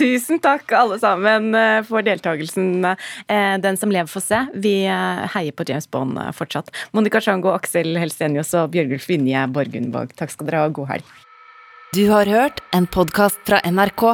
Tusen 0.00 0.40
takk 0.40 0.72
alle 0.72 0.96
sammen 1.00 1.54
eh, 1.54 1.82
for 1.84 2.04
deltakelsen. 2.06 2.84
Eh, 2.88 3.56
Den 3.60 3.76
som 3.76 3.92
lever 3.92 4.08
får 4.08 4.24
se. 4.24 4.38
Vi 4.56 4.74
eh, 4.88 5.24
heier 5.34 5.52
på 5.52 5.66
James 5.68 5.90
Bond 5.90 6.16
fortsatt. 6.36 6.72
Monica 6.96 7.20
Sjango, 7.20 7.52
Aksel 7.52 7.92
Helsenius 8.00 8.54
og 8.56 8.72
Bjørgulf 8.72 9.08
Vinje 9.10 9.44
Borgundvåg, 9.52 10.16
takk 10.16 10.32
skal 10.32 10.48
dere 10.48 10.64
ha. 10.64 10.72
God 10.72 10.88
helg. 10.94 11.16
Du 11.92 12.04
har 12.08 12.28
hørt 12.30 12.62
en 12.72 12.86
podkast 12.86 13.40
fra 13.44 13.60
NRK. 13.66 14.04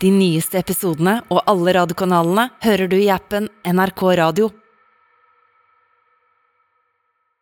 De 0.00 0.12
nyeste 0.12 0.60
episodene 0.60 1.18
og 1.32 1.42
alle 1.48 1.72
radiokanalene 1.76 2.50
hører 2.64 2.88
du 2.88 2.96
i 3.00 3.10
appen 3.12 3.50
NRK 3.64 4.02
Radio. 4.20 4.52